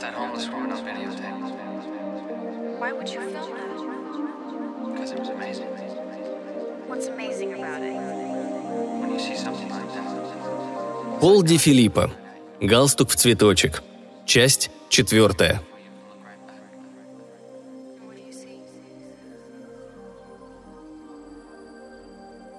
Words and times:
got 0.00 0.12
that 0.12 0.18
homeless 0.18 0.48
woman 0.48 0.72
on 0.72 0.84
videotape 0.84 1.36
Why 2.78 2.92
would 2.92 3.08
you 3.08 3.20
film 3.20 3.32
that? 3.32 4.92
because 4.92 5.12
it 5.12 5.18
was 5.18 5.28
amazing. 5.28 5.68
What's 6.88 7.06
amazing 7.06 7.52
about 7.54 7.82
it? 7.82 7.94
When 9.00 9.12
you 9.12 9.20
see 9.20 9.36
something 9.36 9.68
like 9.68 9.90
that, 9.94 11.20
Пол 11.20 11.42
Ди 11.42 11.58
Филиппо. 11.58 12.10
Галстук 12.60 13.10
в 13.10 13.16
цветочек. 13.16 13.82
Часть 14.26 14.70
четвертая. 14.88 15.60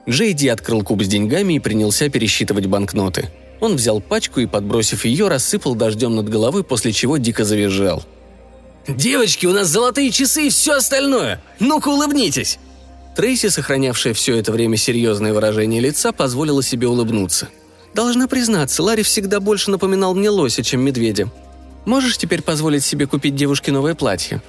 Джейди 0.07 0.47
открыл 0.47 0.83
куб 0.83 1.01
с 1.03 1.07
деньгами 1.07 1.53
и 1.53 1.59
принялся 1.59 2.09
пересчитывать 2.09 2.65
банкноты. 2.67 3.29
Он 3.61 3.75
взял 3.75 4.01
пачку 4.01 4.41
и, 4.41 4.47
подбросив 4.47 5.05
ее, 5.05 5.27
рассыпал 5.27 5.75
дождем 5.75 6.15
над 6.15 6.27
головой, 6.27 6.63
после 6.63 6.91
чего 6.91 7.17
дико 7.17 7.45
завизжал. 7.45 8.03
«Девочки, 8.87 9.45
у 9.45 9.53
нас 9.53 9.67
золотые 9.67 10.09
часы 10.09 10.47
и 10.47 10.49
все 10.49 10.73
остальное! 10.73 11.41
Ну-ка 11.59 11.89
улыбнитесь!» 11.89 12.57
Трейси, 13.15 13.49
сохранявшая 13.49 14.15
все 14.15 14.35
это 14.37 14.51
время 14.51 14.77
серьезное 14.77 15.31
выражение 15.31 15.79
лица, 15.79 16.11
позволила 16.11 16.63
себе 16.63 16.87
улыбнуться. 16.87 17.49
«Должна 17.93 18.27
признаться, 18.27 18.81
Ларри 18.81 19.03
всегда 19.03 19.39
больше 19.39 19.69
напоминал 19.69 20.15
мне 20.15 20.31
лося, 20.31 20.63
чем 20.63 20.81
медведя. 20.81 21.29
Можешь 21.85 22.17
теперь 22.17 22.41
позволить 22.41 22.83
себе 22.83 23.05
купить 23.05 23.35
девушке 23.35 23.71
новое 23.71 23.93
платье?» 23.93 24.41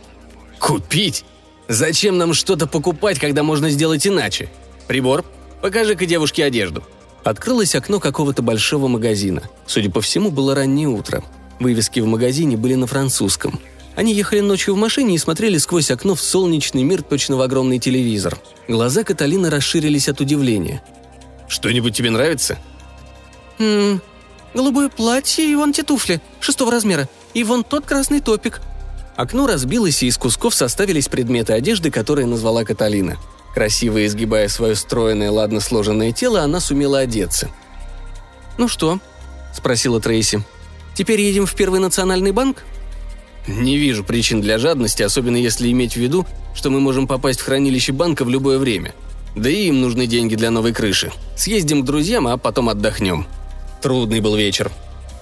«Купить? 0.59 1.25
Зачем 1.69 2.17
нам 2.17 2.33
что-то 2.33 2.67
покупать, 2.67 3.19
когда 3.19 3.43
можно 3.43 3.69
сделать 3.69 4.07
иначе? 4.07 4.49
Прибор, 4.87 5.23
покажи-ка 5.61 6.07
девушке 6.07 6.45
одежду». 6.45 6.83
Открылось 7.25 7.75
окно 7.75 8.01
какого-то 8.01 8.43
большого 8.43 8.89
магазина. 8.89 9.43
Судя 9.67 9.91
по 9.91 10.01
всему, 10.01 10.31
было 10.31 10.55
раннее 10.55 10.89
утро. 10.89 11.23
Вывески 11.61 12.01
в 12.01 12.07
магазине 12.07 12.57
были 12.57 12.75
на 12.75 12.87
французском. 12.87 13.61
Они 13.95 14.13
ехали 14.15 14.41
ночью 14.41 14.75
в 14.75 14.79
машине 14.79 15.15
и 15.15 15.19
смотрели 15.19 15.59
сквозь 15.59 15.91
окно 15.91 16.15
в 16.15 16.21
солнечный 16.21 16.83
мир 16.83 17.03
точно 17.03 17.37
в 17.37 17.43
огромный 17.43 17.79
телевизор. 17.79 18.39
Глаза 18.67 19.05
Каталины 19.05 19.51
расширились 19.51 20.09
от 20.09 20.21
удивления. 20.21 20.83
«Что-нибудь 21.47 21.95
тебе 21.95 22.11
нравится?» 22.11 22.59
«Ммм, 23.59 24.01
голубое 24.55 24.89
платье 24.89 25.45
и 25.45 25.55
вон 25.55 25.73
те 25.73 25.83
туфли, 25.83 26.21
шестого 26.41 26.73
размера, 26.73 27.09
и 27.35 27.45
вон 27.45 27.63
тот 27.63 27.85
красный 27.85 28.21
топик». 28.21 28.63
Окно 29.15 29.47
разбилось, 29.47 30.03
и 30.03 30.07
из 30.07 30.17
кусков 30.17 30.55
составились 30.55 31.09
предметы 31.09 31.53
одежды, 31.53 31.91
которые 31.91 32.27
назвала 32.27 32.65
Каталина. 32.65 33.19
Красиво 33.55 34.05
изгибая 34.07 34.49
свое 34.49 34.75
стройное, 34.75 35.31
ладно 35.31 35.61
сложенное 35.61 36.13
тело, 36.13 36.41
она 36.41 36.61
сумела 36.61 37.01
одеться. 37.01 37.51
«Ну 38.59 38.69
что?»– 38.69 38.99
спросила 39.55 40.01
Трейси. 40.01 40.43
«Теперь 40.95 41.21
едем 41.21 41.47
в 41.47 41.55
Первый 41.55 41.81
национальный 41.81 42.33
банк?» 42.33 42.65
«Не 43.47 43.77
вижу 43.77 44.05
причин 44.05 44.41
для 44.41 44.59
жадности, 44.59 45.03
особенно 45.03 45.37
если 45.37 45.71
иметь 45.71 45.95
в 45.95 45.97
виду, 45.97 46.27
что 46.55 46.71
мы 46.71 46.81
можем 46.81 47.07
попасть 47.07 47.41
в 47.41 47.45
хранилище 47.45 47.93
банка 47.93 48.25
в 48.25 48.31
любое 48.31 48.59
время. 48.59 48.95
Да 49.35 49.51
и 49.51 49.69
им 49.69 49.81
нужны 49.81 50.07
деньги 50.07 50.35
для 50.35 50.51
новой 50.51 50.73
крыши. 50.73 51.11
Съездим 51.37 51.83
к 51.83 51.85
друзьям, 51.85 52.27
а 52.27 52.37
потом 52.37 52.69
отдохнем». 52.69 53.27
Трудный 53.83 54.21
был 54.21 54.37
вечер. 54.37 54.71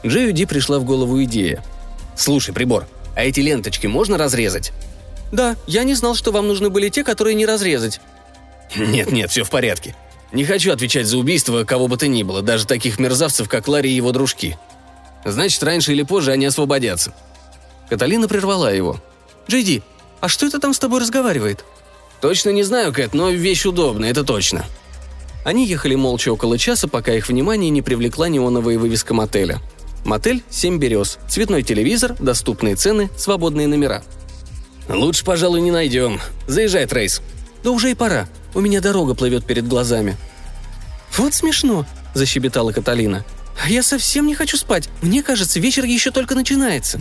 Джею 0.04 0.32
Ди 0.32 0.44
пришла 0.44 0.78
в 0.78 0.84
голову 0.84 1.22
идея. 1.24 1.64
«Слушай, 2.16 2.52
прибор, 2.52 2.86
а 3.16 3.24
эти 3.24 3.40
ленточки 3.40 3.86
можно 3.86 4.18
разрезать?» 4.18 4.72
«Да, 5.32 5.56
я 5.66 5.84
не 5.84 5.94
знал, 5.94 6.14
что 6.14 6.32
вам 6.32 6.48
нужны 6.48 6.68
были 6.70 6.88
те, 6.88 7.02
которые 7.04 7.34
не 7.34 7.46
разрезать». 7.46 8.00
«Нет-нет, 8.76 9.30
все 9.30 9.44
в 9.44 9.50
порядке. 9.50 9.96
Не 10.32 10.44
хочу 10.44 10.72
отвечать 10.72 11.06
за 11.06 11.18
убийство 11.18 11.64
кого 11.64 11.88
бы 11.88 11.96
то 11.96 12.06
ни 12.06 12.22
было, 12.22 12.42
даже 12.42 12.66
таких 12.66 12.98
мерзавцев, 12.98 13.48
как 13.48 13.66
Ларри 13.66 13.90
и 13.90 13.96
его 13.96 14.12
дружки. 14.12 14.56
Значит, 15.24 15.62
раньше 15.62 15.92
или 15.92 16.02
позже 16.02 16.32
они 16.32 16.46
освободятся». 16.46 17.12
Каталина 17.88 18.28
прервала 18.28 18.72
его. 18.72 19.00
«Джейди, 19.48 19.82
а 20.20 20.28
что 20.28 20.46
это 20.46 20.60
там 20.60 20.72
с 20.72 20.78
тобой 20.78 21.00
разговаривает?» 21.00 21.64
«Точно 22.20 22.50
не 22.50 22.62
знаю, 22.62 22.92
Кэт, 22.92 23.14
но 23.14 23.30
вещь 23.30 23.64
удобная, 23.66 24.10
это 24.10 24.24
точно». 24.24 24.64
Они 25.44 25.66
ехали 25.66 25.94
молча 25.94 26.30
около 26.30 26.58
часа, 26.58 26.86
пока 26.86 27.14
их 27.14 27.28
внимание 27.28 27.70
не 27.70 27.80
привлекла 27.80 28.28
неоновая 28.28 28.78
вывеска 28.78 29.14
мотеля. 29.14 29.58
Мотель 30.04 30.42
«Семь 30.50 30.78
берез», 30.78 31.18
цветной 31.28 31.62
телевизор, 31.62 32.14
доступные 32.20 32.76
цены, 32.76 33.10
свободные 33.16 33.66
номера. 33.66 34.02
«Лучше, 34.88 35.24
пожалуй, 35.24 35.60
не 35.60 35.70
найдем. 35.70 36.20
Заезжай, 36.46 36.86
Трейс». 36.86 37.22
«Да 37.62 37.70
уже 37.70 37.90
и 37.90 37.94
пора. 37.94 38.28
У 38.54 38.60
меня 38.60 38.80
дорога 38.80 39.14
плывет 39.14 39.44
перед 39.44 39.66
глазами». 39.66 40.16
«Вот 41.16 41.34
смешно»,– 41.34 41.86
защебетала 42.14 42.72
Каталина. 42.72 43.24
«А 43.62 43.68
я 43.68 43.82
совсем 43.82 44.26
не 44.26 44.34
хочу 44.34 44.56
спать. 44.56 44.88
Мне 45.02 45.22
кажется, 45.22 45.60
вечер 45.60 45.84
еще 45.84 46.10
только 46.10 46.34
начинается». 46.34 47.00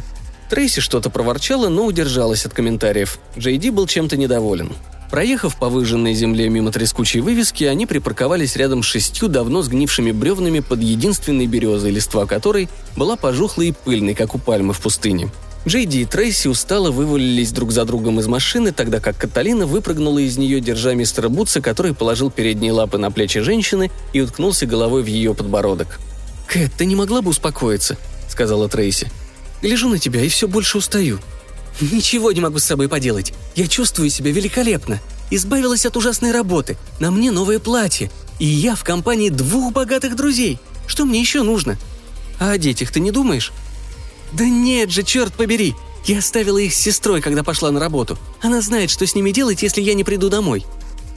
Трейси 0.49 0.81
что-то 0.81 1.09
проворчала, 1.09 1.69
но 1.69 1.85
удержалась 1.85 2.45
от 2.45 2.53
комментариев. 2.53 3.19
Джейди 3.37 3.69
был 3.69 3.85
чем-то 3.85 4.17
недоволен. 4.17 4.73
Проехав 5.11 5.57
по 5.57 5.69
выжженной 5.69 6.13
земле 6.13 6.49
мимо 6.49 6.71
трескучей 6.71 7.21
вывески, 7.21 7.63
они 7.63 7.87
припарковались 7.87 8.55
рядом 8.55 8.83
с 8.83 8.85
шестью 8.85 9.27
давно 9.27 9.63
сгнившими 9.63 10.11
бревнами 10.11 10.59
под 10.59 10.81
единственной 10.81 11.47
березой, 11.47 11.91
листва 11.91 12.25
которой 12.25 12.69
была 12.95 13.15
пожухлой 13.15 13.69
и 13.69 13.71
пыльной, 13.71 14.13
как 14.13 14.35
у 14.35 14.37
пальмы 14.37 14.73
в 14.73 14.79
пустыне. 14.79 15.31
Джейди 15.67 15.99
и 15.99 16.05
Трейси 16.05 16.47
устало 16.47 16.89
вывалились 16.89 17.51
друг 17.51 17.71
за 17.71 17.83
другом 17.83 18.19
из 18.19 18.27
машины, 18.27 18.71
тогда 18.71 18.99
как 18.99 19.17
Каталина 19.17 19.67
выпрыгнула 19.67 20.19
из 20.19 20.37
нее, 20.37 20.61
держа 20.61 20.93
мистера 20.93 21.27
Бутса, 21.27 21.61
который 21.61 21.93
положил 21.93 22.31
передние 22.31 22.71
лапы 22.71 22.97
на 22.97 23.11
плечи 23.11 23.41
женщины 23.41 23.91
и 24.13 24.21
уткнулся 24.21 24.65
головой 24.65 25.03
в 25.03 25.07
ее 25.07 25.33
подбородок. 25.35 25.99
«Кэт, 26.47 26.71
ты 26.77 26.85
не 26.85 26.95
могла 26.95 27.21
бы 27.21 27.29
успокоиться?»— 27.29 27.97
сказала 28.29 28.69
Трейси. 28.69 29.11
«Гляжу 29.61 29.89
на 29.89 29.99
тебя 29.99 30.21
и 30.21 30.29
все 30.29 30.47
больше 30.47 30.77
устаю». 30.77 31.19
«Ничего 31.81 32.31
не 32.31 32.41
могу 32.41 32.59
с 32.59 32.65
собой 32.65 32.89
поделать. 32.89 33.33
Я 33.55 33.67
чувствую 33.67 34.09
себя 34.09 34.31
великолепно. 34.31 34.99
Избавилась 35.29 35.85
от 35.85 35.95
ужасной 35.95 36.31
работы. 36.31 36.77
На 36.99 37.11
мне 37.11 37.31
новое 37.31 37.59
платье. 37.59 38.09
И 38.39 38.45
я 38.45 38.75
в 38.75 38.83
компании 38.83 39.29
двух 39.29 39.71
богатых 39.71 40.15
друзей. 40.15 40.59
Что 40.87 41.05
мне 41.05 41.21
еще 41.21 41.43
нужно? 41.43 41.77
А 42.39 42.51
о 42.51 42.57
детях 42.57 42.91
ты 42.91 42.99
не 42.99 43.11
думаешь?» 43.11 43.53
«Да 44.31 44.45
нет 44.45 44.91
же, 44.91 45.03
черт 45.03 45.33
побери! 45.33 45.75
Я 46.05 46.19
оставила 46.19 46.57
их 46.57 46.73
с 46.73 46.77
сестрой, 46.77 47.21
когда 47.21 47.43
пошла 47.43 47.71
на 47.71 47.79
работу. 47.79 48.17
Она 48.41 48.61
знает, 48.61 48.89
что 48.89 49.05
с 49.05 49.15
ними 49.15 49.31
делать, 49.31 49.61
если 49.63 49.81
я 49.81 49.93
не 49.93 50.03
приду 50.03 50.29
домой. 50.29 50.65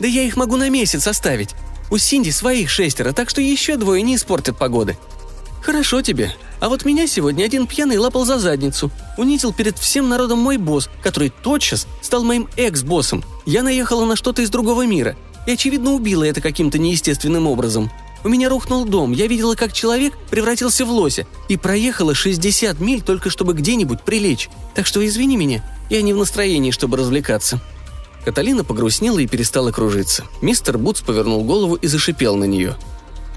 Да 0.01 0.09
я 0.09 0.23
их 0.23 0.37
могу 0.37 0.57
на 0.57 0.69
месяц 0.69 1.07
оставить. 1.07 1.51
У 1.91 1.99
Синди 1.99 2.31
своих 2.31 2.71
шестеро, 2.71 3.13
так 3.13 3.31
что 3.31 3.41
еще 3.41 3.77
двое 3.77 4.03
не 4.03 4.17
испортят 4.17 4.59
погоды. 4.59 4.97
Хорошо 5.63 6.03
тебе. 6.03 6.35
А 6.61 6.69
вот 6.69 6.85
меня 6.85 7.07
сегодня 7.07 7.45
один 7.45 7.67
пьяный 7.67 7.99
лапал 7.99 8.25
за 8.25 8.39
задницу. 8.39 8.91
Унизил 9.17 9.53
перед 9.53 9.79
всем 9.79 10.09
народом 10.09 10.39
мой 10.39 10.57
босс, 10.57 10.89
который 11.03 11.31
тотчас 11.43 11.87
стал 12.01 12.25
моим 12.25 12.49
экс-боссом. 12.57 13.25
Я 13.47 13.63
наехала 13.63 14.05
на 14.05 14.17
что-то 14.17 14.43
из 14.43 14.51
другого 14.51 14.87
мира. 14.87 15.17
И, 15.47 15.53
очевидно, 15.53 15.93
убила 15.93 16.25
это 16.25 16.41
каким-то 16.41 16.79
неестественным 16.79 17.47
образом. 17.47 17.91
У 18.25 18.29
меня 18.29 18.49
рухнул 18.49 18.85
дом, 18.85 19.13
я 19.13 19.27
видела, 19.27 19.57
как 19.57 19.73
человек 19.73 20.15
превратился 20.31 20.85
в 20.85 20.91
лося, 20.91 21.27
и 21.49 21.57
проехала 21.57 22.15
60 22.15 22.79
миль 22.79 23.03
только 23.03 23.31
чтобы 23.31 23.53
где-нибудь 23.53 24.03
прилечь. 24.03 24.49
Так 24.75 24.87
что 24.87 25.05
извини 25.05 25.37
меня, 25.37 25.65
я 25.91 26.03
не 26.03 26.13
в 26.13 26.17
настроении, 26.17 26.71
чтобы 26.71 26.97
развлекаться». 26.97 27.61
Каталина 28.25 28.63
погрустнела 28.63 29.19
и 29.19 29.27
перестала 29.27 29.73
кружиться. 29.73 30.25
Мистер 30.41 30.79
Бутс 30.79 31.01
повернул 31.01 31.43
голову 31.43 31.75
и 31.75 31.89
зашипел 31.89 32.37
на 32.37 32.45
нее. 32.45 32.77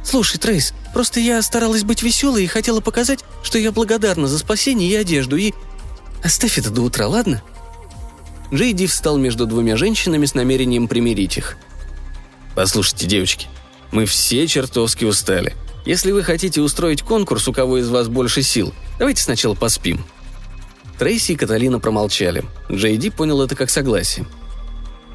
«Слушай, 0.04 0.38
Трейс, 0.38 0.74
просто 0.94 1.20
я 1.20 1.42
старалась 1.42 1.84
быть 1.84 2.04
веселой 2.04 2.44
и 2.44 2.48
хотела 2.48 2.82
показать, 2.82 3.26
что 3.42 3.58
я 3.58 3.72
благодарна 3.72 4.28
за 4.28 4.38
спасение 4.38 4.92
и 4.92 4.96
одежду, 4.96 5.36
и... 5.36 5.54
Оставь 6.24 6.60
это 6.60 6.70
до 6.70 6.84
утра, 6.84 7.08
ладно?» 7.08 7.42
Джейди 8.54 8.86
встал 8.86 9.18
между 9.18 9.48
двумя 9.48 9.76
женщинами 9.76 10.28
с 10.28 10.36
намерением 10.36 10.88
примирить 10.88 11.38
их. 11.38 11.58
«Послушайте, 12.54 13.08
девочки, 13.08 13.48
мы 13.92 14.06
все 14.06 14.48
чертовски 14.48 15.06
устали. 15.06 15.56
Если 15.86 16.12
вы 16.12 16.24
хотите 16.24 16.62
устроить 16.62 17.02
конкурс, 17.02 17.48
у 17.48 17.54
кого 17.54 17.78
из 17.78 17.90
вас 17.90 18.08
больше 18.08 18.42
сил, 18.42 18.74
давайте 19.00 19.22
сначала 19.22 19.54
поспим». 19.54 20.04
Трейси 20.98 21.34
и 21.34 21.36
Каталина 21.36 21.80
промолчали. 21.80 22.46
Джейди 22.72 23.10
понял 23.10 23.42
это 23.42 23.56
как 23.56 23.70
согласие. 23.70 24.26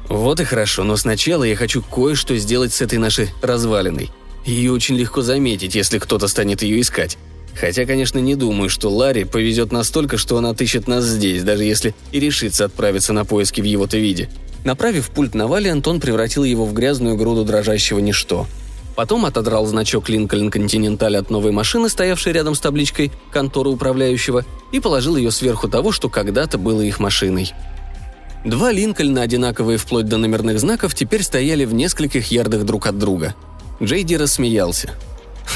«Вот 0.09 0.39
и 0.39 0.43
хорошо, 0.43 0.83
но 0.83 0.95
сначала 0.97 1.43
я 1.43 1.55
хочу 1.55 1.81
кое-что 1.81 2.35
сделать 2.37 2.73
с 2.73 2.81
этой 2.81 2.99
нашей 2.99 3.29
развалиной. 3.41 4.11
Ее 4.45 4.71
очень 4.71 4.95
легко 4.95 5.21
заметить, 5.21 5.75
если 5.75 5.99
кто-то 5.99 6.27
станет 6.27 6.61
ее 6.63 6.81
искать. 6.81 7.17
Хотя, 7.59 7.85
конечно, 7.85 8.19
не 8.19 8.35
думаю, 8.35 8.69
что 8.69 8.89
Ларри 8.89 9.23
повезет 9.23 9.71
настолько, 9.71 10.17
что 10.17 10.35
он 10.35 10.45
отыщет 10.45 10.87
нас 10.87 11.05
здесь, 11.05 11.43
даже 11.43 11.63
если 11.63 11.93
и 12.11 12.19
решится 12.19 12.65
отправиться 12.65 13.13
на 13.13 13.25
поиски 13.25 13.61
в 13.61 13.65
его-то 13.65 13.97
виде. 13.97 14.29
Направив 14.63 15.09
пульт 15.09 15.33
на 15.33 15.47
Валли, 15.47 15.67
Антон 15.67 15.99
превратил 15.99 16.43
его 16.43 16.65
в 16.65 16.73
грязную 16.73 17.15
груду 17.17 17.43
дрожащего 17.43 17.99
ничто. 17.99 18.47
Потом 18.95 19.25
отодрал 19.25 19.65
значок 19.65 20.09
Линкольн 20.09 20.51
Континенталь 20.51 21.17
от 21.17 21.29
новой 21.29 21.51
машины, 21.51 21.89
стоявшей 21.89 22.33
рядом 22.33 22.55
с 22.55 22.59
табличкой 22.59 23.11
«Контора 23.31 23.69
управляющего», 23.69 24.45
и 24.71 24.79
положил 24.79 25.15
ее 25.15 25.31
сверху 25.31 25.67
того, 25.69 25.91
что 25.91 26.09
когда-то 26.09 26.57
было 26.57 26.81
их 26.81 26.99
машиной. 26.99 27.53
Два 28.43 28.71
Линкольна, 28.71 29.21
одинаковые 29.21 29.77
вплоть 29.77 30.07
до 30.07 30.17
номерных 30.17 30.59
знаков, 30.59 30.95
теперь 30.95 31.23
стояли 31.23 31.63
в 31.65 31.73
нескольких 31.73 32.31
ярдах 32.31 32.63
друг 32.63 32.87
от 32.87 32.97
друга. 32.97 33.35
Джейди 33.81 34.15
рассмеялся. 34.15 34.91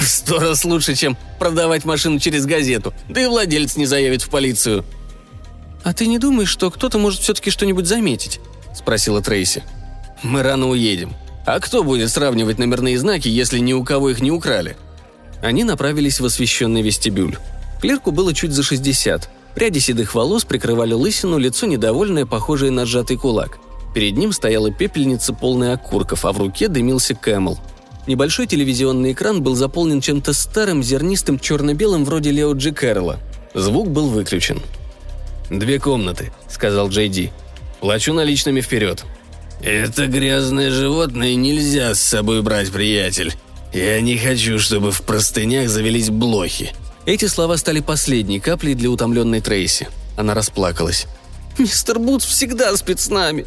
«Сто 0.01 0.39
раз 0.39 0.65
лучше, 0.65 0.95
чем 0.95 1.17
продавать 1.39 1.85
машину 1.85 2.19
через 2.19 2.45
газету, 2.45 2.93
да 3.09 3.21
и 3.21 3.27
владелец 3.27 3.75
не 3.75 3.85
заявит 3.85 4.21
в 4.21 4.29
полицию». 4.29 4.83
«А 5.83 5.93
ты 5.93 6.07
не 6.07 6.19
думаешь, 6.19 6.49
что 6.49 6.71
кто-то 6.71 6.97
может 6.97 7.21
все-таки 7.21 7.51
что-нибудь 7.51 7.85
заметить?»– 7.85 8.39
спросила 8.75 9.21
Трейси. 9.21 9.63
«Мы 10.23 10.41
рано 10.41 10.67
уедем. 10.67 11.13
А 11.45 11.59
кто 11.59 11.83
будет 11.83 12.09
сравнивать 12.09 12.57
номерные 12.57 12.97
знаки, 12.97 13.27
если 13.27 13.59
ни 13.59 13.73
у 13.73 13.83
кого 13.83 14.09
их 14.09 14.21
не 14.21 14.31
украли?» 14.31 14.75
Они 15.41 15.63
направились 15.63 16.19
в 16.19 16.25
освещенный 16.25 16.81
вестибюль. 16.81 17.37
Клерку 17.81 18.11
было 18.11 18.33
чуть 18.33 18.51
за 18.51 18.63
60. 18.63 19.29
Пряди 19.53 19.79
седых 19.79 20.15
волос 20.15 20.43
прикрывали 20.43 20.93
лысину, 20.93 21.37
лицо 21.37 21.67
недовольное, 21.67 22.25
похожее 22.25 22.71
на 22.71 22.85
сжатый 22.85 23.17
кулак. 23.17 23.59
Перед 23.93 24.17
ним 24.17 24.33
стояла 24.33 24.71
пепельница, 24.71 25.33
полная 25.33 25.73
окурков, 25.73 26.25
а 26.25 26.31
в 26.31 26.39
руке 26.39 26.67
дымился 26.67 27.15
Кэмл. 27.15 27.59
Небольшой 28.07 28.47
телевизионный 28.47 29.13
экран 29.13 29.41
был 29.41 29.55
заполнен 29.55 30.01
чем-то 30.01 30.33
старым, 30.33 30.83
зернистым, 30.83 31.39
черно-белым, 31.39 32.05
вроде 32.05 32.31
Лео 32.31 32.53
Джи 32.53 32.71
Кэрролла. 32.71 33.19
Звук 33.53 33.89
был 33.89 34.09
выключен. 34.09 34.61
«Две 35.49 35.79
комнаты»,— 35.79 36.31
сказал 36.49 36.89
Джей 36.89 37.07
Ди. 37.07 37.31
«Плачу 37.79 38.13
наличными 38.13 38.61
вперед». 38.61 39.05
«Это 39.61 40.07
грязное 40.07 40.69
животное 40.69 41.35
нельзя 41.35 41.95
с 41.95 42.01
собой 42.01 42.41
брать, 42.41 42.71
приятель. 42.71 43.33
Я 43.73 43.99
не 44.01 44.17
хочу, 44.17 44.59
чтобы 44.59 44.91
в 44.91 45.01
простынях 45.01 45.69
завелись 45.69 46.09
блохи». 46.09 46.73
Эти 47.05 47.25
слова 47.25 47.57
стали 47.57 47.81
последней 47.81 48.39
каплей 48.39 48.73
для 48.73 48.89
утомленной 48.89 49.41
Трейси. 49.41 49.87
Она 50.17 50.33
расплакалась. 50.33 51.07
«Мистер 51.57 51.99
Бутс 51.99 52.25
всегда 52.25 52.75
спит 52.77 52.99
с 52.99 53.09
нами». 53.09 53.45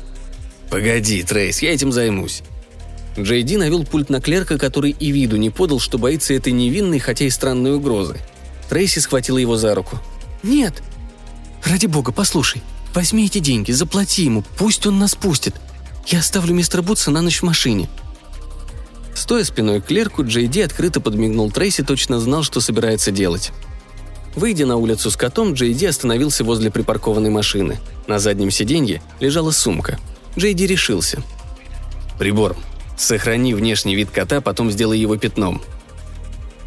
«Погоди, 0.70 1.22
Трейс, 1.22 1.62
я 1.62 1.72
этим 1.72 1.92
займусь». 1.92 2.42
Джей 3.18 3.42
Ди 3.42 3.56
навел 3.56 3.84
пульт 3.84 4.10
на 4.10 4.20
клерка, 4.20 4.58
который 4.58 4.90
и 4.90 5.10
виду 5.10 5.36
не 5.36 5.50
подал, 5.50 5.80
что 5.80 5.98
боится 5.98 6.34
этой 6.34 6.52
невинной, 6.52 7.00
хотя 7.00 7.24
и 7.24 7.30
странной 7.30 7.74
угрозы. 7.74 8.16
Трейси 8.68 9.00
схватила 9.00 9.38
его 9.38 9.56
за 9.56 9.74
руку. 9.74 9.98
«Нет!» 10.42 10.74
«Ради 11.64 11.86
бога, 11.86 12.12
послушай. 12.12 12.62
Возьми 12.94 13.26
эти 13.26 13.38
деньги, 13.38 13.72
заплати 13.72 14.24
ему, 14.24 14.44
пусть 14.56 14.86
он 14.86 14.98
нас 14.98 15.14
пустит. 15.14 15.54
Я 16.08 16.20
оставлю 16.20 16.54
мистера 16.54 16.82
Бутса 16.82 17.10
на 17.10 17.22
ночь 17.22 17.40
в 17.40 17.42
машине». 17.44 17.88
Стоя 19.14 19.44
спиной 19.44 19.80
к 19.80 19.86
клерку, 19.86 20.24
Джей 20.24 20.46
Ди 20.46 20.62
открыто 20.62 21.00
подмигнул 21.00 21.50
Трейси, 21.50 21.82
точно 21.82 22.18
знал, 22.18 22.42
что 22.42 22.60
собирается 22.60 23.10
делать. 23.10 23.52
Выйдя 24.34 24.64
на 24.64 24.76
улицу 24.76 25.10
с 25.10 25.16
котом, 25.16 25.54
Джей 25.54 25.74
Ди 25.74 25.86
остановился 25.86 26.44
возле 26.44 26.70
припаркованной 26.70 27.30
машины. 27.30 27.78
На 28.06 28.18
заднем 28.18 28.50
сиденье 28.50 29.02
лежала 29.20 29.50
сумка. 29.50 29.98
Джей 30.36 30.54
Ди 30.54 30.66
решился. 30.66 31.22
«Прибор. 32.18 32.56
Сохрани 32.96 33.54
внешний 33.54 33.94
вид 33.94 34.10
кота, 34.10 34.40
потом 34.40 34.70
сделай 34.70 34.98
его 34.98 35.16
пятном». 35.16 35.60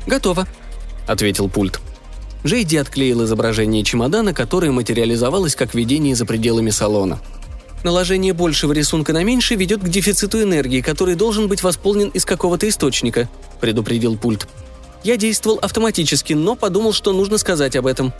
«Готово»,— 0.05 0.47
ответил 1.07 1.49
пульт. 1.49 1.79
Джейди 2.45 2.75
отклеил 2.77 3.23
изображение 3.23 3.83
чемодана, 3.83 4.33
которое 4.33 4.71
материализовалось 4.71 5.55
как 5.55 5.73
видение 5.73 6.15
за 6.15 6.25
пределами 6.25 6.69
салона. 6.71 7.19
Наложение 7.83 8.33
большего 8.33 8.73
рисунка 8.73 9.13
на 9.13 9.23
меньший 9.23 9.57
ведет 9.57 9.81
к 9.81 9.89
дефициту 9.89 10.41
энергии, 10.41 10.81
который 10.81 11.15
должен 11.15 11.47
быть 11.47 11.63
восполнен 11.63 12.09
из 12.09 12.25
какого-то 12.25 12.67
источника»,– 12.69 13.29
предупредил 13.61 14.17
пульт. 14.17 14.47
Я 15.03 15.17
действовал 15.17 15.57
автоматически, 15.61 16.33
но 16.33 16.55
подумал, 16.55 16.93
что 16.93 17.11
нужно 17.11 17.37
сказать 17.37 17.75
об 17.75 17.87
этом. 17.87 18.13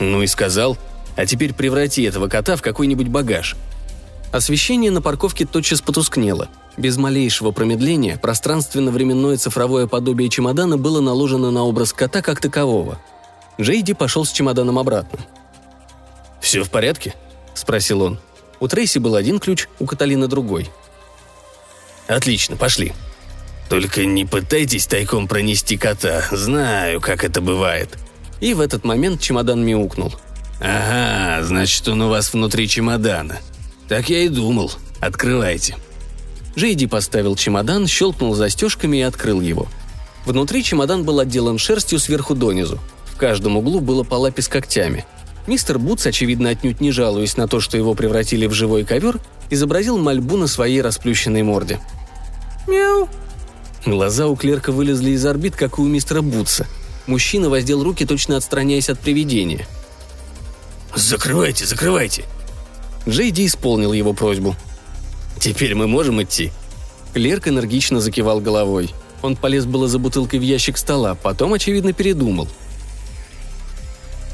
«Ну 0.00 0.22
и 0.22 0.26
сказал. 0.26 0.76
А 1.16 1.24
теперь 1.26 1.54
преврати 1.54 2.02
этого 2.02 2.28
кота 2.28 2.56
в 2.56 2.62
какой-нибудь 2.62 3.08
багаж». 3.08 3.54
Освещение 4.32 4.90
на 4.90 5.00
парковке 5.00 5.46
тотчас 5.46 5.80
потускнело. 5.80 6.48
Без 6.76 6.96
малейшего 6.96 7.52
промедления 7.52 8.16
пространственно-временное 8.16 9.36
цифровое 9.36 9.86
подобие 9.86 10.28
чемодана 10.28 10.76
было 10.76 11.00
наложено 11.00 11.52
на 11.52 11.62
образ 11.62 11.92
кота 11.92 12.20
как 12.20 12.40
такового– 12.40 12.98
Джейди 13.60 13.94
пошел 13.94 14.24
с 14.24 14.32
чемоданом 14.32 14.78
обратно. 14.78 15.20
«Все 16.40 16.62
в 16.62 16.70
порядке?»– 16.70 17.14
спросил 17.54 18.02
он. 18.02 18.18
У 18.60 18.68
Трейси 18.68 18.98
был 18.98 19.14
один 19.14 19.38
ключ, 19.38 19.68
у 19.78 19.86
Каталины 19.86 20.28
другой. 20.28 20.70
«Отлично, 22.06 22.56
пошли», 22.56 22.92
только 23.68 24.04
не 24.04 24.24
пытайтесь 24.24 24.86
тайком 24.86 25.26
пронести 25.26 25.76
кота, 25.76 26.24
знаю, 26.30 27.00
как 27.00 27.24
это 27.24 27.40
бывает». 27.40 27.98
И 28.40 28.52
в 28.52 28.60
этот 28.60 28.84
момент 28.84 29.20
чемодан 29.20 29.64
мяукнул. 29.64 30.14
«Ага, 30.60 31.42
значит, 31.44 31.86
он 31.88 32.02
у 32.02 32.08
вас 32.08 32.32
внутри 32.32 32.68
чемодана. 32.68 33.38
Так 33.88 34.10
я 34.10 34.20
и 34.20 34.28
думал. 34.28 34.70
Открывайте». 35.00 35.76
Джейди 36.56 36.86
поставил 36.86 37.36
чемодан, 37.36 37.86
щелкнул 37.86 38.34
застежками 38.34 38.98
и 38.98 39.02
открыл 39.02 39.40
его. 39.40 39.66
Внутри 40.24 40.62
чемодан 40.62 41.04
был 41.04 41.18
отделан 41.18 41.58
шерстью 41.58 41.98
сверху 41.98 42.34
донизу. 42.34 42.78
В 43.06 43.16
каждом 43.16 43.56
углу 43.56 43.80
было 43.80 44.04
по 44.04 44.14
лапе 44.14 44.42
с 44.42 44.48
когтями. 44.48 45.04
Мистер 45.46 45.78
Бутс, 45.78 46.06
очевидно 46.06 46.50
отнюдь 46.50 46.80
не 46.80 46.90
жалуясь 46.90 47.36
на 47.36 47.46
то, 47.46 47.60
что 47.60 47.76
его 47.76 47.94
превратили 47.94 48.46
в 48.46 48.52
живой 48.52 48.84
ковер, 48.84 49.20
изобразил 49.50 49.98
мольбу 49.98 50.36
на 50.36 50.46
своей 50.46 50.80
расплющенной 50.80 51.42
морде. 51.42 51.80
«Мяу!» 52.66 53.08
Глаза 53.84 54.26
у 54.26 54.36
клерка 54.36 54.72
вылезли 54.72 55.10
из 55.10 55.24
орбит, 55.26 55.54
как 55.54 55.78
и 55.78 55.82
у 55.82 55.84
мистера 55.84 56.22
Бутса. 56.22 56.66
Мужчина 57.06 57.50
воздел 57.50 57.84
руки, 57.84 58.06
точно 58.06 58.38
отстраняясь 58.38 58.88
от 58.88 58.98
привидения. 58.98 59.66
«Закрывайте, 60.94 61.66
закрывайте!» 61.66 62.24
Джейди 63.06 63.44
исполнил 63.44 63.92
его 63.92 64.14
просьбу. 64.14 64.56
«Теперь 65.38 65.74
мы 65.74 65.86
можем 65.86 66.22
идти?» 66.22 66.52
Клерк 67.12 67.48
энергично 67.48 68.00
закивал 68.00 68.40
головой. 68.40 68.94
Он 69.20 69.36
полез 69.36 69.66
было 69.66 69.88
за 69.88 69.98
бутылкой 69.98 70.38
в 70.38 70.42
ящик 70.42 70.78
стола, 70.78 71.14
потом, 71.14 71.52
очевидно, 71.52 71.92
передумал– 71.92 72.48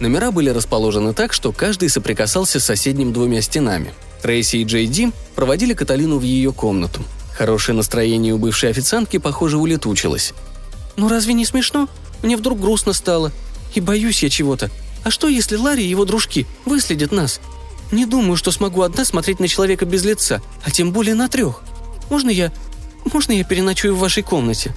Номера 0.00 0.30
были 0.30 0.48
расположены 0.48 1.12
так, 1.12 1.34
что 1.34 1.52
каждый 1.52 1.90
соприкасался 1.90 2.58
с 2.58 2.64
соседним 2.64 3.12
двумя 3.12 3.42
стенами. 3.42 3.92
Трейси 4.22 4.56
и 4.56 4.64
Джей 4.64 4.86
Ди 4.86 5.12
проводили 5.34 5.74
Каталину 5.74 6.18
в 6.18 6.22
ее 6.22 6.52
комнату. 6.52 7.02
Хорошее 7.36 7.76
настроение 7.76 8.32
у 8.32 8.38
бывшей 8.38 8.70
официантки, 8.70 9.18
похоже, 9.18 9.58
улетучилось. 9.58 10.32
«Ну 10.96 11.08
разве 11.08 11.34
не 11.34 11.44
смешно? 11.44 11.88
Мне 12.22 12.36
вдруг 12.36 12.60
грустно 12.60 12.94
стало. 12.94 13.30
И 13.74 13.80
боюсь 13.80 14.22
я 14.22 14.30
чего-то. 14.30 14.70
А 15.04 15.10
что, 15.10 15.28
если 15.28 15.56
Ларри 15.56 15.84
и 15.84 15.88
его 15.88 16.04
дружки 16.04 16.46
выследят 16.64 17.12
нас? 17.12 17.40
Не 17.92 18.04
думаю, 18.04 18.36
что 18.36 18.50
смогу 18.50 18.82
одна 18.82 19.04
смотреть 19.04 19.38
на 19.38 19.48
человека 19.48 19.84
без 19.84 20.04
лица, 20.04 20.42
а 20.64 20.70
тем 20.70 20.92
более 20.92 21.14
на 21.14 21.28
трех. 21.28 21.62
Можно 22.08 22.30
я... 22.30 22.52
Можно 23.12 23.32
я 23.32 23.44
переночую 23.44 23.94
в 23.94 23.98
вашей 23.98 24.22
комнате?» 24.22 24.74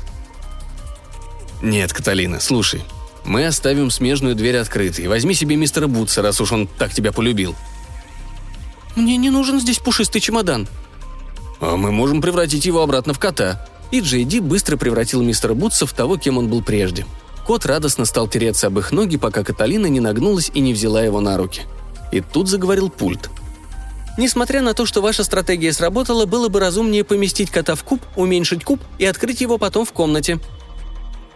«Нет, 1.62 1.94
Каталина, 1.94 2.40
слушай, 2.40 2.84
мы 3.26 3.46
оставим 3.46 3.90
смежную 3.90 4.36
дверь 4.36 4.58
открытой. 4.58 5.08
Возьми 5.08 5.34
себе 5.34 5.56
мистера 5.56 5.88
Бутса, 5.88 6.22
раз 6.22 6.42
уж 6.42 6.52
он 6.52 6.68
так 6.68 6.94
тебя 6.94 7.12
полюбил». 7.12 7.56
«Мне 8.96 9.18
не 9.18 9.30
нужен 9.30 9.60
здесь 9.60 9.80
пушистый 9.80 10.22
чемодан». 10.22 10.68
«А 11.60 11.78
мы 11.78 11.92
можем 11.92 12.22
превратить 12.22 12.66
его 12.66 12.82
обратно 12.82 13.14
в 13.14 13.20
кота». 13.20 13.68
И 13.92 14.00
Джей 14.00 14.24
Ди 14.24 14.40
быстро 14.40 14.76
превратил 14.76 15.22
мистера 15.22 15.54
Бутса 15.54 15.86
в 15.86 15.94
того, 15.94 16.18
кем 16.18 16.40
он 16.40 16.48
был 16.48 16.64
прежде. 16.64 17.06
Кот 17.46 17.66
радостно 17.66 18.06
стал 18.06 18.28
тереться 18.28 18.68
об 18.68 18.80
их 18.80 18.92
ноги, 18.92 19.18
пока 19.18 19.44
Каталина 19.44 19.88
не 19.88 20.00
нагнулась 20.00 20.50
и 20.54 20.62
не 20.62 20.74
взяла 20.74 21.04
его 21.04 21.20
на 21.20 21.38
руки. 21.38 21.64
И 22.12 22.22
тут 22.22 22.48
заговорил 22.48 22.90
пульт. 22.90 23.30
Несмотря 24.18 24.62
на 24.62 24.74
то, 24.74 24.86
что 24.86 25.02
ваша 25.02 25.24
стратегия 25.24 25.74
сработала, 25.74 26.26
было 26.26 26.48
бы 26.48 26.60
разумнее 26.60 27.04
поместить 27.04 27.50
кота 27.50 27.76
в 27.76 27.84
куб, 27.84 28.02
уменьшить 28.16 28.64
куб 28.64 28.80
и 29.00 29.06
открыть 29.06 29.42
его 29.42 29.58
потом 29.58 29.86
в 29.86 29.92
комнате. 29.92 30.40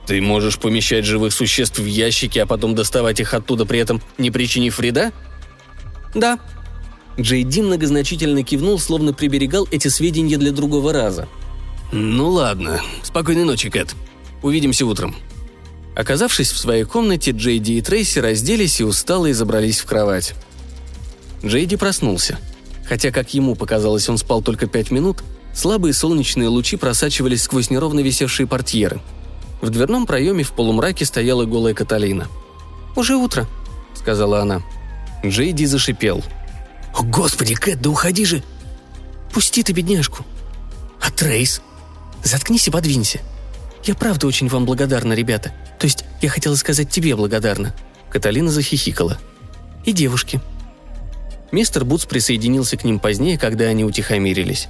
Ты 0.08 0.22
можешь 0.22 0.58
помещать 0.58 1.04
живых 1.04 1.34
существ 1.34 1.80
в 1.80 1.86
ящики, 1.86 2.40
а 2.40 2.46
потом 2.46 2.74
доставать 2.74 3.20
их 3.20 3.34
оттуда, 3.34 3.66
при 3.66 3.80
этом 3.80 4.02
не 4.18 4.32
причинив 4.32 4.78
вреда? 4.78 5.12
Да. 6.16 6.40
Джей 7.20 7.44
Ди 7.44 7.62
многозначительно 7.62 8.42
кивнул, 8.44 8.80
словно 8.80 9.14
приберегал 9.14 9.68
эти 9.70 9.90
сведения 9.90 10.38
для 10.38 10.52
другого 10.54 10.94
раза. 10.94 11.28
Ну 11.92 12.30
ладно. 12.30 12.82
Спокойной 13.04 13.44
ночи, 13.44 13.70
Кэт. 13.70 13.96
Увидимся 14.44 14.86
утром. 14.86 15.14
Оказавшись 15.94 16.52
в 16.52 16.58
своей 16.58 16.86
комнате, 16.86 17.32
Джейди 17.32 17.74
и 17.74 17.82
Трейси 17.82 18.20
разделись 18.20 18.80
и 18.80 18.86
устало 18.86 19.34
забрались 19.34 19.80
в 19.80 19.86
кровать. 19.86 20.36
Джейди 21.44 21.76
проснулся. 21.76 22.40
Хотя, 22.88 23.12
как 23.12 23.34
ему 23.34 23.56
показалось, 23.56 24.08
он 24.08 24.18
спал 24.18 24.42
только 24.42 24.68
пять 24.68 24.90
минут, 24.90 25.24
слабые 25.54 25.94
солнечные 25.94 26.48
лучи 26.48 26.78
просачивались 26.78 27.44
сквозь 27.44 27.70
неровно 27.70 28.00
висевшие 28.00 28.48
портьеры– 28.48 29.02
в 29.62 29.70
дверном 29.70 30.06
проеме 30.06 30.44
в 30.44 30.52
полумраке 30.52 31.06
стояла 31.06 31.46
голая 31.46 31.74
Каталина. 31.74 32.28
«Уже 32.96 33.16
утро»,— 33.16 33.48
сказала 33.96 34.42
она. 34.42 34.62
Джейди 35.26 35.66
зашипел. 35.66 36.24
«О, 36.96 37.04
господи, 37.04 37.56
Кэт, 37.56 37.82
да 37.82 37.90
уходи 37.90 38.26
же!» 38.26 38.44
«Пусти 39.34 39.64
ты 39.64 39.74
бедняжку!» 39.74 40.26
«А 41.02 41.12
Трейс?» 41.12 41.62
«Заткнись 42.24 42.68
и 42.68 42.72
подвинься!» 42.72 43.20
«Я 43.84 43.96
правда 43.96 44.28
очень 44.28 44.48
вам 44.48 44.66
благодарна, 44.66 45.14
ребята. 45.14 45.54
То 45.80 45.86
есть 45.86 46.06
я 46.22 46.30
хотела 46.30 46.56
сказать 46.56 46.90
тебе 46.90 47.16
благодарна». 47.16 47.74
Каталина 48.10 48.50
захихикала. 48.50 49.18
«И 49.86 49.92
девушки». 49.92 50.42
Мистер 51.52 51.86
Бутс 51.86 52.06
присоединился 52.06 52.78
к 52.78 52.84
ним 52.84 53.00
позднее, 53.00 53.38
когда 53.38 53.66
они 53.66 53.86
утихомирились. 53.86 54.68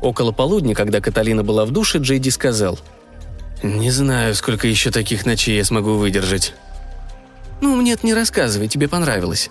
Около 0.00 0.30
полудня, 0.30 0.74
когда 0.74 1.00
Каталина 1.00 1.42
была 1.42 1.64
в 1.64 1.70
душе, 1.70 1.98
Джейди 1.98 2.30
сказал– 2.30 2.78
«Не 3.62 3.90
знаю, 3.90 4.34
сколько 4.34 4.68
еще 4.68 4.90
таких 4.90 5.26
ночей 5.26 5.56
я 5.56 5.64
смогу 5.64 5.94
выдержать». 5.94 6.54
«Ну, 7.60 7.74
мне 7.74 7.92
это 7.92 8.06
не 8.06 8.14
рассказывай, 8.14 8.68
тебе 8.68 8.88
понравилось». 8.88 9.50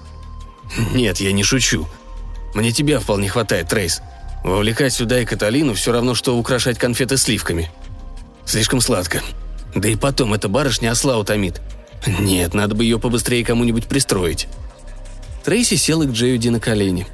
«Нет, 0.93 1.19
я 1.19 1.31
не 1.31 1.43
шучу. 1.43 1.87
Мне 2.53 2.71
тебя 2.71 2.99
вполне 2.99 3.29
хватает, 3.29 3.67
Трейс. 3.67 4.01
Вовлекать 4.43 4.93
сюда 4.93 5.19
и 5.19 5.25
Каталину 5.25 5.73
все 5.73 5.91
равно, 5.91 6.13
что 6.15 6.37
украшать 6.37 6.77
конфеты 6.77 7.17
сливками. 7.17 7.71
Слишком 8.45 8.79
сладко. 8.79 9.21
Да 9.73 9.89
и 9.89 9.95
потом, 9.95 10.33
эта 10.33 10.47
барышня 10.47 10.91
осла 10.91 11.17
утомит. 11.17 11.61
Нет, 12.05 12.53
надо 12.53 12.75
бы 12.75 12.83
ее 12.83 12.99
побыстрее 12.99 13.43
кому-нибудь 13.43 13.87
пристроить». 13.87 14.47
Трейси 15.43 15.75
села 15.75 16.05
к 16.05 16.11
Джею 16.11 16.37
Ди 16.37 16.49
на 16.49 16.59
колени. 16.59 17.07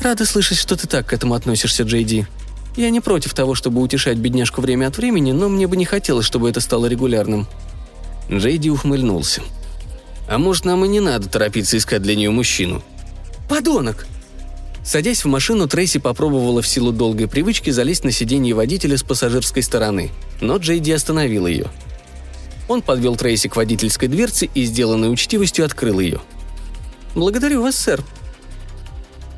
«Рада 0.00 0.26
слышать, 0.26 0.58
что 0.58 0.76
ты 0.76 0.86
так 0.86 1.06
к 1.06 1.12
этому 1.12 1.34
относишься, 1.34 1.84
Джей 1.84 2.04
Ди. 2.04 2.26
Я 2.76 2.90
не 2.90 3.00
против 3.00 3.34
того, 3.34 3.54
чтобы 3.54 3.80
утешать 3.80 4.18
бедняжку 4.18 4.60
время 4.60 4.86
от 4.86 4.96
времени, 4.96 5.32
но 5.32 5.48
мне 5.48 5.66
бы 5.66 5.76
не 5.76 5.84
хотелось, 5.84 6.26
чтобы 6.26 6.48
это 6.48 6.60
стало 6.60 6.86
регулярным». 6.86 7.46
Джей 8.30 8.58
Ди 8.58 8.70
ухмыльнулся. 8.70 9.42
«А 10.28 10.38
может, 10.38 10.64
нам 10.64 10.84
и 10.84 10.88
не 10.88 11.00
надо 11.00 11.28
торопиться 11.28 11.76
искать 11.76 12.02
для 12.02 12.14
нее 12.14 12.30
мужчину?» 12.30 12.82
«Подонок!» 13.48 14.06
Садясь 14.84 15.24
в 15.24 15.28
машину, 15.28 15.68
Трейси 15.68 15.98
попробовала 15.98 16.60
в 16.60 16.66
силу 16.66 16.92
долгой 16.92 17.28
привычки 17.28 17.70
залезть 17.70 18.04
на 18.04 18.10
сиденье 18.10 18.54
водителя 18.54 18.96
с 18.96 19.02
пассажирской 19.02 19.62
стороны, 19.62 20.10
но 20.40 20.56
Джей 20.56 20.80
Ди 20.80 20.92
остановил 20.92 21.46
ее. 21.46 21.66
Он 22.68 22.82
подвел 22.82 23.16
Трейси 23.16 23.48
к 23.48 23.56
водительской 23.56 24.08
дверце 24.08 24.48
и, 24.52 24.64
сделанной 24.64 25.12
учтивостью, 25.12 25.64
открыл 25.64 26.00
ее. 26.00 26.20
«Благодарю 27.14 27.62
вас, 27.62 27.76
сэр». 27.76 28.02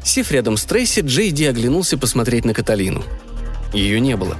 Сев 0.05 0.31
рядом 0.31 0.57
с 0.57 0.65
Трейси, 0.65 1.01
Джей 1.01 1.31
Ди 1.31 1.47
оглянулся 1.47 1.99
посмотреть 1.99 2.45
на 2.45 2.55
Каталину. 2.55 3.03
Ее 3.75 3.99
не 3.99 4.17
было. 4.17 4.37